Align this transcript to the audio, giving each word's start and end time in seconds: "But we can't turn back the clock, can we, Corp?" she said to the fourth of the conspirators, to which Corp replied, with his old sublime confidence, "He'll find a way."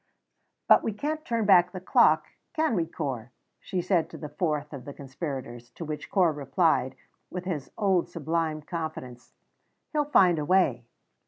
"But 0.67 0.81
we 0.81 0.93
can't 0.93 1.23
turn 1.23 1.45
back 1.45 1.71
the 1.73 1.79
clock, 1.79 2.25
can 2.55 2.73
we, 2.73 2.87
Corp?" 2.87 3.29
she 3.59 3.83
said 3.83 4.09
to 4.09 4.17
the 4.17 4.29
fourth 4.29 4.73
of 4.73 4.83
the 4.83 4.95
conspirators, 4.95 5.69
to 5.75 5.85
which 5.85 6.09
Corp 6.09 6.35
replied, 6.37 6.95
with 7.29 7.45
his 7.45 7.69
old 7.77 8.09
sublime 8.09 8.63
confidence, 8.63 9.35
"He'll 9.93 10.05
find 10.05 10.39
a 10.39 10.45
way." 10.45 10.85